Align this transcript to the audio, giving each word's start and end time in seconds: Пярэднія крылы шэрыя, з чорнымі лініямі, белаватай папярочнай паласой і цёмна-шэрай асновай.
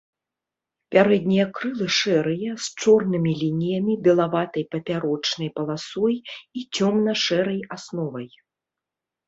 Пярэднія 0.93 1.43
крылы 1.59 1.87
шэрыя, 1.97 2.55
з 2.67 2.71
чорнымі 2.85 3.31
лініямі, 3.43 3.93
белаватай 4.09 4.67
папярочнай 4.73 5.49
паласой 5.61 6.15
і 6.21 6.59
цёмна-шэрай 6.75 7.61
асновай. 7.81 8.29